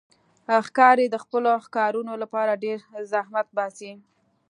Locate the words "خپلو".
1.23-1.49